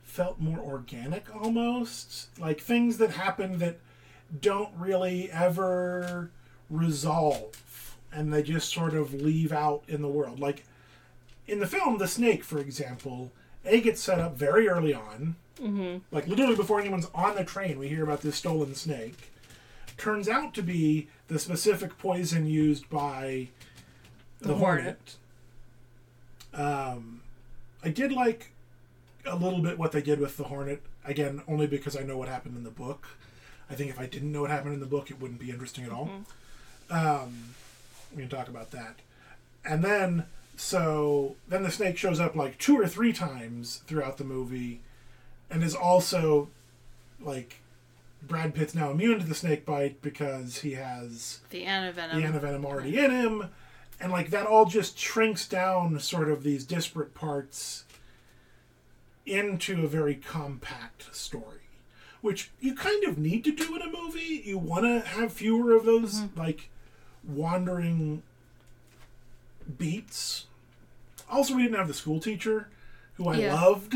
[0.03, 2.29] felt more organic almost.
[2.39, 3.79] Like things that happen that
[4.41, 6.31] don't really ever
[6.71, 10.41] resolve and they just sort of leave out in the world.
[10.41, 10.65] Like
[11.47, 13.31] in the film the snake for example
[13.67, 15.99] a gets set up very early on Mm-hmm.
[16.15, 19.33] like literally before anyone's on the train we hear about this stolen snake
[19.97, 23.49] turns out to be the specific poison used by
[24.41, 25.17] the, The hornet.
[26.53, 27.23] Um,
[27.83, 28.51] I did like
[29.25, 30.83] a little bit what they did with the hornet.
[31.05, 33.07] Again, only because I know what happened in the book.
[33.71, 35.85] I think if I didn't know what happened in the book, it wouldn't be interesting
[35.85, 36.11] at all.
[36.91, 37.55] Um,
[38.15, 38.97] we can talk about that.
[39.65, 40.27] And then,
[40.57, 44.81] so then the snake shows up like two or three times throughout the movie,
[45.51, 46.49] and is also
[47.21, 47.61] like
[48.23, 52.15] Brad Pitt's now immune to the snake bite because he has The antivenom.
[52.15, 53.51] the antivenom already in him,
[54.01, 57.85] and like that all just shrinks down sort of these disparate parts
[59.27, 61.69] into a very compact story,
[62.21, 64.43] which you kind of need to do in a movie.
[64.45, 66.39] You want to have fewer of those mm-hmm.
[66.39, 66.71] like
[67.25, 68.23] wandering
[69.79, 70.47] beats.
[71.31, 72.69] Also, we didn't have the school teacher,
[73.15, 73.55] who I Yeah.
[73.55, 73.95] loved,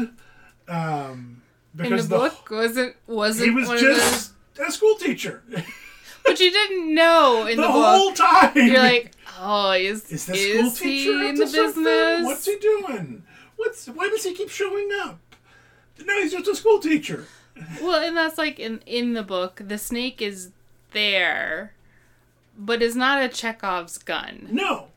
[0.68, 1.42] um,
[1.78, 5.42] in the because book wasn't wasn't he was just a school teacher
[6.24, 8.16] but you didn't know in the, the, whole book.
[8.16, 8.52] time.
[8.56, 11.84] You're like, oh, is Is the is school teacher he in the something?
[11.84, 12.24] business?
[12.24, 13.22] What's he doing?
[13.56, 15.20] What's why does he keep showing up?
[16.04, 17.26] No, he's just a school teacher.
[17.80, 20.50] Well, and that's like in in the book, the snake is
[20.92, 21.72] there,
[22.58, 24.48] but is not a Chekhov's gun.
[24.50, 24.88] No,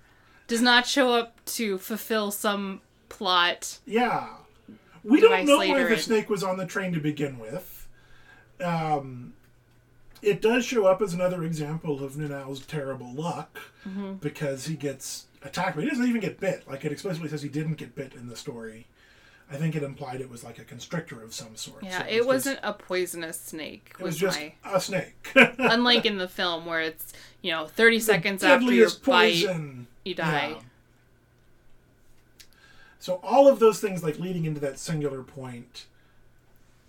[0.47, 3.79] Does not show up to fulfill some plot.
[3.85, 4.27] yeah,
[5.03, 7.87] we don't know why the in- snake was on the train to begin with.
[8.63, 9.33] Um,
[10.21, 14.13] it does show up as another example of Nanao's terrible luck Mm-hmm.
[14.13, 16.65] because he gets attacked, but he doesn't even get bit.
[16.69, 18.87] Like it explicitly says, he didn't get bit in the story.
[19.51, 21.83] I think it implied it was like a constrictor of some sort.
[21.83, 23.93] Yeah, So it was wasn't a poisonous snake.
[23.99, 25.31] It was just a snake.
[25.35, 29.87] unlike in the film where it's you know thirty seconds after your deadliest bite poison.
[30.03, 30.55] You die.
[30.55, 30.61] Yeah.
[32.99, 35.85] So all of those things, like leading into that singular point,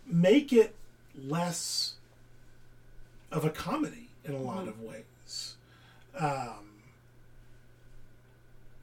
[0.06, 0.74] make it
[1.16, 1.94] less
[3.32, 5.56] of a comedy in a lot of ways.
[6.16, 6.74] Um,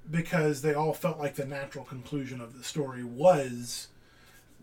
[0.10, 3.88] because they all felt like the natural conclusion of the story was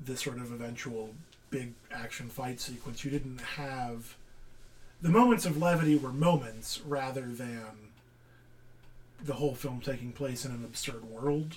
[0.04, 1.14] the sort of eventual
[1.50, 3.04] big action fight sequence.
[3.04, 4.16] You didn't have
[5.00, 7.88] the moments of levity were moments rather than
[9.24, 11.57] the whole film taking place in an absurd world.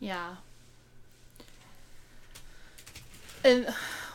[0.00, 0.36] Yeah.
[3.44, 3.68] And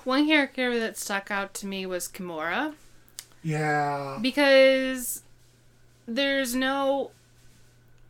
[0.03, 2.73] one character that stuck out to me was Kimura
[3.43, 4.17] Yeah.
[4.21, 5.23] because
[6.07, 7.11] there's no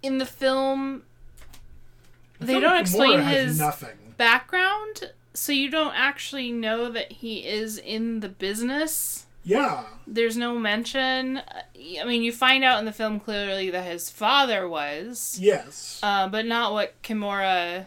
[0.03, 1.03] in the film
[2.39, 4.13] they don't explain his nothing.
[4.17, 9.83] background so you don't actually know that he is in the business Yeah.
[10.05, 11.41] there's no mention
[12.01, 15.99] i mean you find out in the film clearly that his father was Yes.
[16.03, 17.85] uh, but not what kimura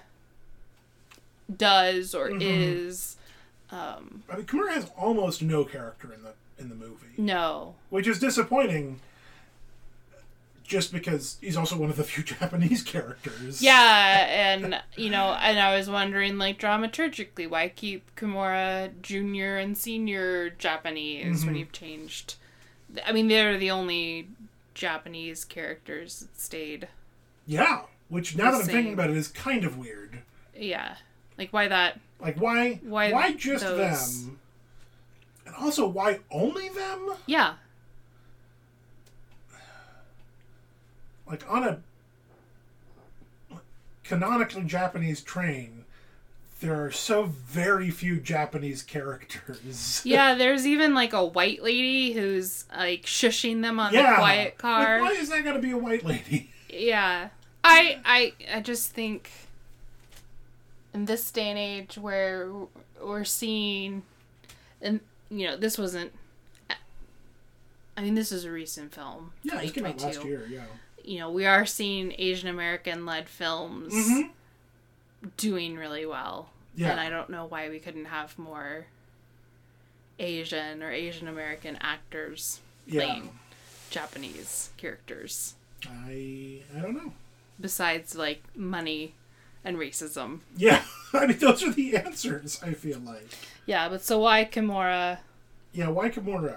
[1.54, 2.40] does or Mhm.
[2.42, 3.16] is
[3.72, 8.06] um, I mean, Kimura has almost no character in the in the movie, no which
[8.08, 9.00] is disappointing.
[10.70, 13.60] Just because he's also one of the few Japanese characters.
[13.60, 19.76] yeah and you know and i was wondering like dramaturgically why keep kimura junior and
[19.76, 21.58] senior japanese when Mhm.
[21.58, 22.36] you've changed
[23.04, 24.28] i mean they're the only
[24.74, 26.86] japanese characters that stayed
[27.46, 27.82] Yeah.
[28.08, 30.20] Which now that I'm thinking about it is kind of weird.
[30.56, 30.96] yeah
[31.36, 32.78] like why that Like why?
[32.84, 34.24] Why Why, just those?
[34.26, 34.38] them?
[35.46, 37.10] And also, why only them?
[37.26, 37.54] yeah
[41.30, 43.56] Like on a
[44.04, 45.84] canonically Japanese train,
[46.60, 50.02] there are so very few Japanese characters.
[50.04, 54.10] Yeah, there's even like a white lady who's like shushing them on Yeah.
[54.10, 55.00] the quiet car.
[55.00, 56.50] Like, why is that gonna be a white lady?
[56.72, 57.30] Yeah.
[57.64, 59.28] I I I just think
[60.94, 62.48] in this day and age where
[63.02, 64.02] we're seeing
[64.80, 66.12] and you know, this wasn't
[67.96, 69.32] I mean, this is a recent film.
[69.42, 70.46] Yeah, it came out last year.
[70.48, 70.64] Yeah.
[71.04, 74.30] You know, we are seeing Asian American led films Mhm.
[75.36, 76.50] doing really well.
[76.74, 76.90] Yeah.
[76.90, 78.86] And I don't know why we couldn't have more
[80.18, 83.04] Asian or Asian American actors Yeah.
[83.06, 83.38] playing
[83.90, 85.54] Japanese characters
[85.86, 87.12] I I don't know.
[87.60, 89.14] besides like money
[89.64, 90.40] and racism.
[90.56, 92.62] Yeah, I mean those are the answers.
[92.62, 93.28] I feel like.
[93.66, 95.18] Yeah, but so why Kimura?
[95.72, 96.56] Yeah, why Kimura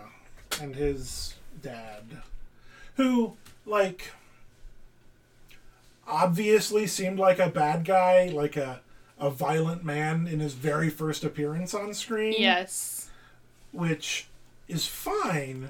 [0.61, 2.21] and his dad,
[2.97, 4.11] who like
[6.07, 8.81] obviously seemed like a bad guy, like a
[9.19, 12.33] a violent man in his very first appearance on screen.
[12.37, 13.09] Yes.
[13.71, 14.27] which
[14.67, 15.69] is fine,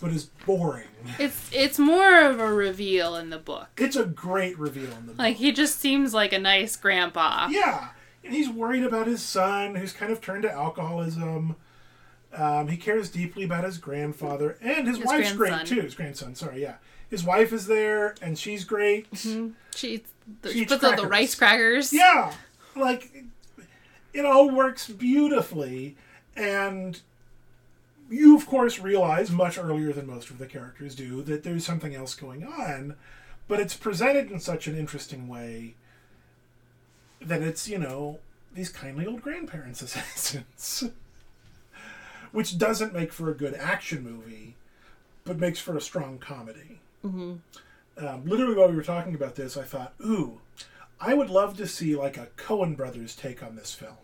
[0.00, 0.88] but is boring.
[1.18, 3.68] It's it's more of a reveal in the book.
[3.76, 5.18] It's a great reveal in the book.
[5.18, 7.48] Like he just seems like a nice grandpa.
[7.50, 7.88] Yeah,
[8.24, 11.56] and he's worried about his son, who's kind of turned to alcoholism.
[12.32, 15.76] Um, he cares deeply about his grandfather and his, His wife's great grandson.
[15.76, 15.82] too.
[15.82, 16.76] His grandson, sorry, yeah.
[17.10, 19.10] His wife is there, and she's great.
[19.10, 19.50] Mm-hmm.
[19.74, 20.02] She,
[20.42, 21.92] the, She she eats puts out the rice crackers.
[21.92, 22.32] Yeah,
[22.76, 23.24] like
[24.12, 25.96] it all works beautifully,
[26.36, 27.00] and
[28.08, 31.94] you of course realize much earlier than most of the characters do that there's something
[31.94, 32.94] else going on,
[33.48, 35.74] but it's presented in such an interesting way
[37.20, 38.20] that it's you know
[38.54, 40.90] these kindly old grandparents assassins,
[42.32, 44.54] which doesn't make for a good action movie,
[45.24, 46.80] but makes for a strong comedy.
[47.02, 47.36] Hmm
[47.96, 50.40] Um, literally, while we were talking about this, I thought, ooh,
[51.00, 53.96] I would love to see like a Coen Brothers take on this film.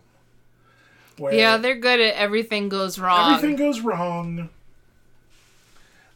[1.17, 3.33] Where Yeah, they're good at everything goes wrong.
[3.35, 4.49] everything goes wrong.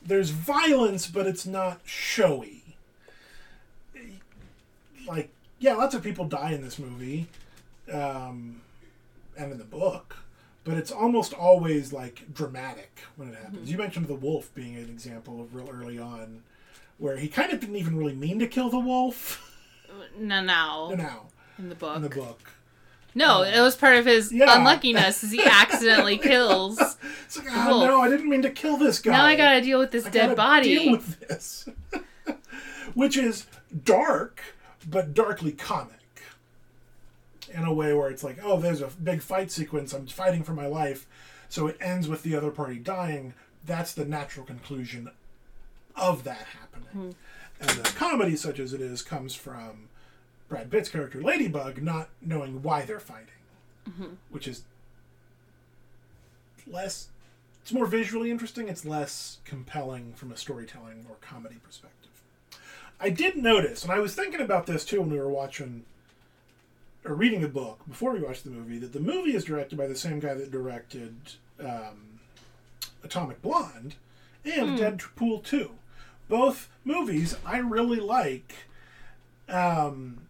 [0.04, 2.76] There's violence, but it's not showy.
[5.08, 7.28] Like, yeah, lots of people die in this movie,
[7.92, 8.62] um,
[9.38, 10.18] and in the book,
[10.64, 13.72] but it's almost always like dramatic when it happens.
[13.72, 16.44] You mentioned the wolf being an example of real early on,
[17.02, 19.48] where he kind of didn't even really mean to kill the wolf.
[20.20, 21.28] No, no, no.
[21.58, 21.96] in the book.
[21.96, 22.40] in the book,
[23.16, 24.58] No, um, it was part of his Yeah.
[24.58, 25.24] unluckiness.
[25.24, 26.80] Is he accidentally kills.
[27.26, 29.12] it's like, oh no, I didn't mean to kill this guy.
[29.12, 30.76] Now I gotta deal with this I dead body.
[30.78, 31.68] Deal with this,
[32.94, 33.48] which is
[33.84, 34.42] dark,
[34.88, 35.96] but darkly comic.
[37.54, 39.94] In a way where it's like, oh, there's a big fight sequence.
[39.94, 41.08] I'm fighting for my life,
[41.48, 43.34] so it ends with the other party dying.
[43.66, 45.10] That's the natural conclusion
[45.96, 46.88] of that happening.
[46.92, 47.10] Hmm.
[47.60, 49.90] And the comedy, such as it is, comes from
[50.50, 53.28] Brad Pitt's character Ladybug not knowing why they're fighting,
[53.88, 54.14] mm-hmm.
[54.30, 54.64] which is
[56.68, 57.10] less
[57.62, 58.68] it's more visually interesting.
[58.68, 62.10] It's less compelling from a storytelling or comedy perspective.
[63.00, 65.86] I did notice, and I was thinking about this too when we were watching
[67.06, 69.88] or reading the book before we watched the movie, that the movie is directed by
[69.88, 71.16] the same guy that directed
[71.60, 72.20] um,
[73.04, 73.96] Atomic Blonde
[74.46, 74.84] and hmm.
[74.84, 75.72] Deadpool 2.
[76.32, 78.54] Both movies I really like
[79.50, 80.22] um,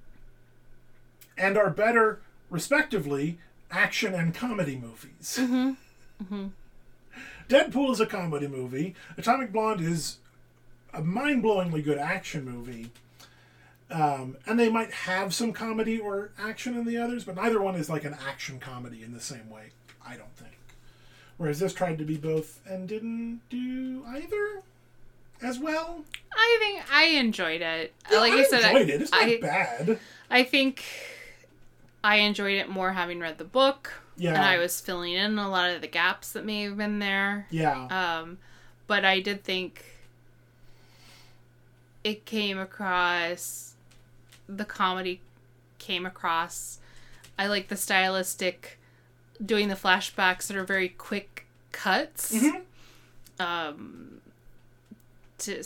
[1.38, 3.38] and are better, respectively,
[3.70, 5.40] action and comedy movies.
[7.48, 8.96] Deadpool is a comedy movie.
[9.16, 10.18] Atomic Blonde is
[10.92, 12.90] a mind blowingly good action movie.
[13.92, 17.76] Um, and they might have some comedy or action in the others, but neither one
[17.76, 19.70] is like an action comedy in the same way,
[20.04, 20.58] I don't think.
[21.38, 24.64] Whereas this tried to be both and didn't do either
[25.42, 26.04] as well.
[26.34, 27.94] I think I enjoyed it.
[28.12, 29.02] Yeah, like I, I said, enjoyed I, it.
[29.02, 30.00] It's not I, bad.
[30.30, 30.84] I think
[32.04, 33.92] I enjoyed it more having read the book.
[34.18, 34.36] Yeah.
[34.36, 37.48] And I was filling in a lot of the gaps that may have been there.
[37.50, 37.88] Yeah.
[37.88, 38.38] Um,
[38.88, 39.86] but I did think
[42.04, 43.72] it came across
[44.58, 45.22] the comedy
[45.80, 46.80] came across.
[47.38, 48.80] I like the stylistic
[49.44, 52.34] doing the flashbacks that are very quick cuts.
[52.34, 52.62] Mhm.
[53.40, 54.21] Um,
[55.42, 55.64] to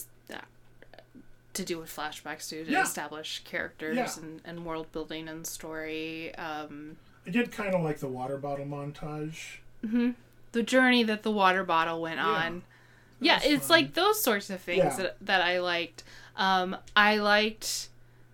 [1.54, 2.84] to do what flashbacks do to Yeah.
[2.84, 4.10] establish characters Yeah.
[4.22, 6.36] and, and world building and story.
[6.36, 9.60] Um, I did kind of like the water bottle montage.
[10.52, 12.26] the journey that the water bottle went Yeah.
[12.28, 12.64] on.
[13.22, 13.78] Yeah, it's fun.
[13.78, 16.04] like those sorts of things that, that I liked.
[16.36, 17.88] Um, I liked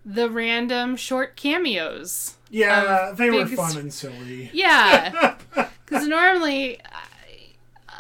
[0.04, 2.38] the random short cameos.
[2.50, 4.50] Yeah, they were fun and silly.
[4.52, 5.36] Yeah,
[5.86, 7.54] because normally I,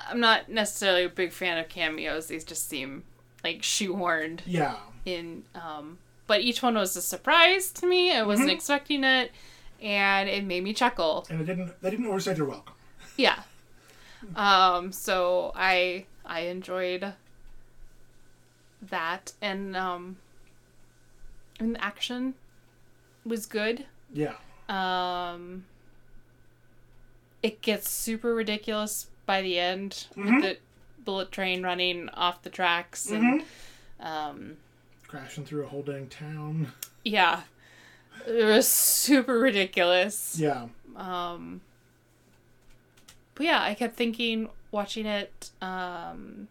[0.09, 2.25] I'm not necessarily a big fan of cameos.
[2.27, 3.03] These just seem
[3.43, 4.77] like shoehorned Yeah.
[5.05, 5.43] in.
[5.55, 8.11] Um, but each one was a surprise to me.
[8.13, 8.53] I wasn't Mhm.
[8.53, 9.31] expecting it,
[9.81, 11.25] and it made me chuckle.
[11.29, 12.75] And it didn't they didn't overstay their welcome.
[13.17, 13.43] Yeah.
[14.35, 17.13] Um, so I I enjoyed
[18.81, 20.17] that and um
[21.59, 22.33] and the action
[23.25, 23.85] was good.
[24.13, 24.35] Yeah.
[24.69, 25.65] Um
[27.43, 30.25] it gets super ridiculous by the end Mhm.
[30.35, 30.57] with the
[31.03, 33.41] bullet train running off the tracks and
[34.01, 34.05] Mhm.
[34.05, 34.57] um
[35.07, 36.71] Crashing through a whole dang town.
[37.03, 37.41] yeah.
[38.27, 40.37] It was super ridiculous.
[40.39, 40.67] Yeah.
[40.95, 41.61] Um,
[43.35, 45.49] but yeah, I kept thinking watching it.
[45.61, 46.47] Um,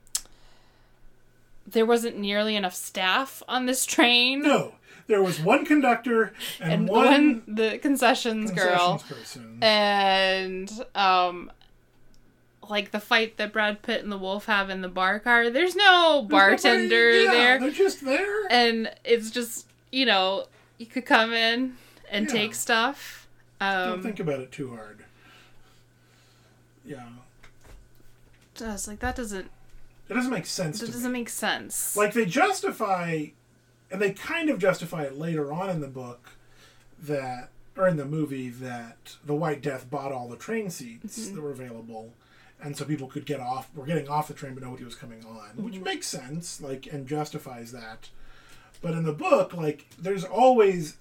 [1.66, 4.74] there wasn't nearly enough staff on this train, No.
[5.06, 9.58] There was one conductor and, and one, one the concessions, girl, person.
[9.62, 11.50] and um,
[12.70, 15.50] like the fight that Brad Pitt and the Wolf have in the bar car.
[15.50, 18.46] There's no There's bartender nobody- yeah, there, They're just there.
[18.50, 20.46] and it's just you know
[20.78, 21.76] you could come in
[22.10, 22.32] and Yeah.
[22.32, 23.26] take stuff.
[23.60, 25.04] Um, Don't think about it too hard.
[26.84, 27.04] Yeah.
[28.54, 29.50] just like that doesn't
[30.08, 31.96] It doesn't make sense It doesn't make sense.
[31.96, 33.26] Like they justify,
[33.90, 36.30] and they kind of justify it later on in the book
[37.02, 41.40] that, or in the movie that the White Death bought all the train seats that
[41.40, 42.12] were available,
[42.62, 43.70] and so people could get off.
[43.74, 45.84] Were getting off the train, but nobody was coming on, which mm-hmm.
[45.84, 46.60] makes sense.
[46.60, 48.10] Like and justifies that.
[48.82, 50.96] But in the book, like there's always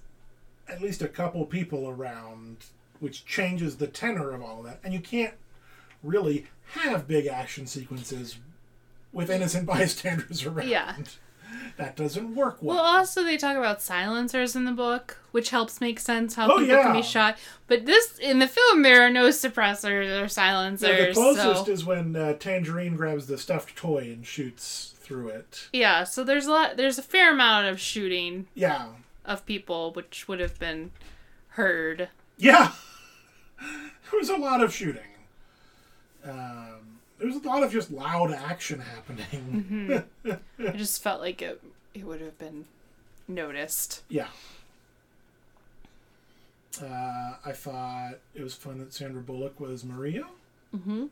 [0.67, 2.65] at least a couple people around,
[2.99, 5.33] which changes the tenor of all of that, and you can't
[6.03, 8.37] really have big action sequences
[9.11, 10.67] with innocent bystanders around.
[10.69, 10.95] Yeah.
[11.77, 12.75] That doesn't work well.
[12.75, 16.59] Well, also they talk about silencers in the book, which helps make sense how Oh,
[16.59, 17.37] people can be shot.
[17.67, 21.15] But this in the film, there are no suppressors or Yeah, silencers.
[21.15, 25.69] the closest so is when uh, Tangerine grabs the stuffed toy and shoots through it.
[25.71, 26.77] yeah, so there's a lot.
[26.77, 28.87] There's a fair amount of shooting Yeah.
[29.25, 30.91] of people, which would have been
[31.49, 32.09] heard.
[32.37, 32.73] Yeah.
[33.61, 35.01] there was a lot of shooting.
[36.23, 36.78] Um,
[37.19, 40.03] there was a lot of just loud action happening.
[40.25, 41.61] I just felt like it.
[41.93, 42.65] It would have been
[43.27, 44.03] noticed.
[44.09, 44.27] Yeah.
[46.81, 50.23] Uh, I thought it was fun that Sandra Bullock was Maria.
[50.75, 51.05] Mm-hmm.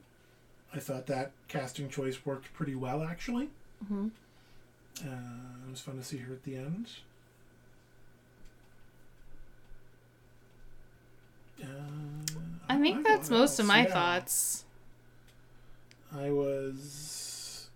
[0.73, 3.49] I thought that casting choice worked pretty well, actually.
[3.91, 4.11] Mhm.
[5.01, 6.89] Uh, it was fun to see her at the end.
[11.61, 11.67] Uh,
[12.69, 13.93] I think that's most of my Yeah.
[13.93, 14.65] thoughts.
[16.17, 17.67] I was.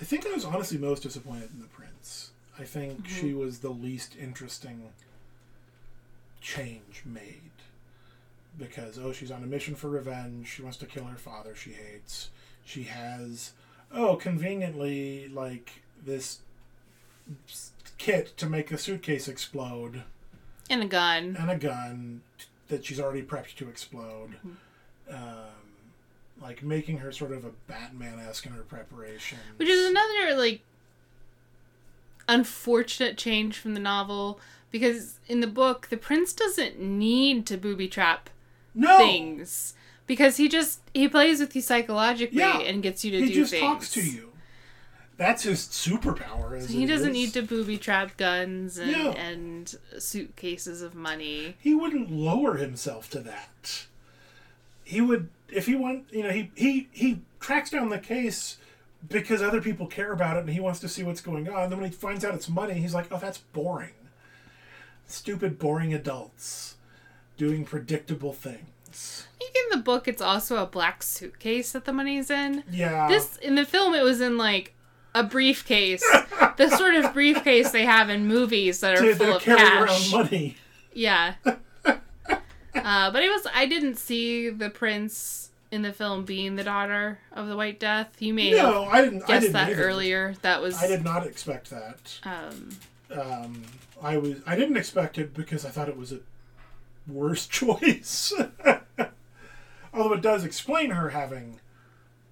[0.00, 2.30] I think I was honestly most disappointed in the prince.
[2.58, 3.20] I think mm-hmm.
[3.20, 4.90] she was the least interesting
[6.40, 7.50] change made.
[8.58, 10.48] Because, oh, she's on a mission for revenge.
[10.48, 12.30] She wants to kill her father she hates.
[12.64, 13.52] She has,
[13.92, 16.40] oh, conveniently, like, this
[17.98, 20.02] kit to make the suitcase explode
[20.70, 21.36] And a gun.
[21.38, 22.22] and a gun
[22.68, 24.36] that she's already prepped to explode.
[25.10, 25.18] Um,
[26.40, 29.38] like making her sort of a Batman esque in her preparation.
[29.56, 30.60] Which is another like
[32.28, 34.40] unfortunate change from the novel
[34.70, 38.28] because in the book the prince doesn't need to booby trap
[38.74, 39.74] no things
[40.08, 42.58] because he just he plays with you psychologically Yeah.
[42.58, 43.62] and gets you to he do just things.
[43.62, 44.32] talks to you.
[45.16, 46.58] That's his superpower.
[46.58, 47.14] As He doesn't is.
[47.14, 49.10] need to booby trap guns and, Yeah.
[49.12, 51.56] and suitcases of money.
[51.58, 53.86] He wouldn't lower himself to that.
[54.84, 56.04] He would if he want.
[56.12, 58.58] You know, he he he tracks down the case
[59.08, 61.70] because other people care about it and he wants to see what's going on.
[61.70, 63.94] Then when he finds out it's money, he's like, "Oh, that's boring.
[65.06, 66.76] Stupid, boring adults
[67.36, 71.92] doing predictable things." I think in the book it's also a black suitcase that the
[71.92, 72.64] money's in.
[72.70, 73.08] Yeah.
[73.08, 74.72] This in the film it was in like
[75.16, 76.02] a briefcase,
[76.56, 80.12] the sort of briefcase they have in movies that are to, full of cash.
[80.12, 80.56] money.
[80.92, 81.34] Yeah.
[81.44, 87.18] uh, but it was I didn't see the prince in the film being the daughter
[87.32, 88.20] of the White Death.
[88.20, 89.28] You may No, I didn't.
[89.28, 89.82] I didn't that either.
[89.82, 90.34] earlier.
[90.42, 92.20] That was I did not expect that.
[92.24, 92.70] um
[93.10, 93.62] Um,
[94.02, 94.36] I was.
[94.46, 96.18] I didn't expect it because I thought it was a
[97.08, 98.32] worse choice.
[99.94, 101.60] Although it does explain her having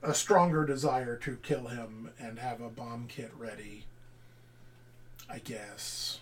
[0.04, 3.84] a stronger desire to kill him and have a bomb kit ready.
[5.28, 6.20] I guess.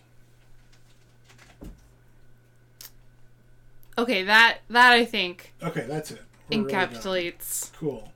[3.99, 4.23] okay.
[4.23, 6.23] That that I think Okay, that's it.
[6.51, 7.73] We're really encapsulates.
[7.79, 8.13] Cool.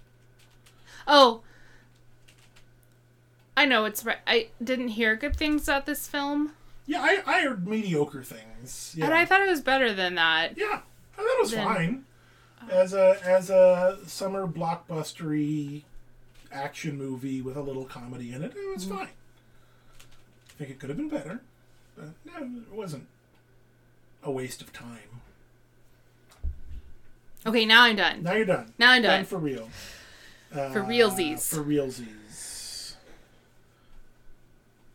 [1.07, 1.43] Oh,
[3.57, 4.19] I know it's right.
[4.27, 6.53] I didn't hear good things about this film,
[6.87, 8.95] Yeah, I, I heard mediocre things.
[8.97, 9.07] Yeah.
[9.07, 10.59] and I thought it was better than that.
[10.59, 10.81] Yeah,
[11.15, 12.05] I thought it was Then- fine.
[12.71, 15.83] As a as a summer blockbustery
[16.53, 19.09] action movie with a little comedy in it, it was fine.
[19.09, 21.41] I think it could have been better,
[21.97, 23.07] but no, it wasn't
[24.23, 25.21] a waste of time.
[27.45, 28.23] Okay, now I'm done.
[28.23, 28.73] Now you're done.
[28.79, 29.25] Now I'm Done done.
[29.25, 29.69] for real.
[30.53, 31.49] Uh, For realsies.
[31.55, 32.95] For realsies.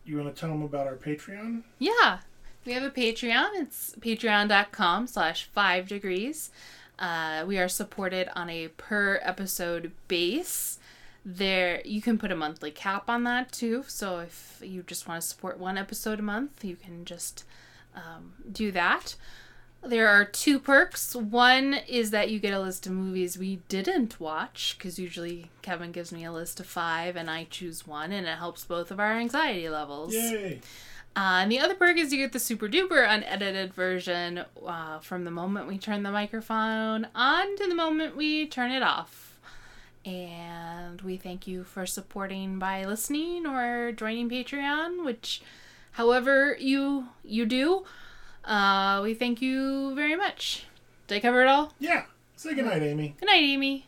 [0.05, 1.63] You want to tell them about our Patreon?
[1.79, 2.19] Yeah.
[2.65, 3.49] We have a Patreon.
[3.53, 6.51] It's patreon.com slash five degrees.
[7.01, 10.77] Uh, we are supported on a per episode base.
[11.25, 13.83] There you can put a monthly cap on that too.
[13.87, 17.43] So if you just want to support one episode a month, you can just
[17.95, 19.15] um, do that.
[19.83, 21.15] There are two perks.
[21.15, 25.91] One is that you get a list of movies we didn't watch, because usually Kevin
[25.91, 28.99] gives me a list of five and I choose one, and it helps both of
[28.99, 30.13] our anxiety levels.
[30.13, 30.61] Yay!
[31.15, 35.25] Uh, and the other perk is you get the super duper unedited version uh, from
[35.25, 39.37] the moment we turn the microphone on to the moment we turn it off.
[40.05, 45.41] And we thank you for supporting by listening or joining Patreon, which,
[45.91, 47.83] however you you do,
[48.45, 50.65] uh, we thank you very much.
[51.07, 51.73] Did I cover it all?
[51.79, 52.05] Yeah.
[52.35, 53.15] Say goodnight, Amy.
[53.19, 53.85] Good night, Amy.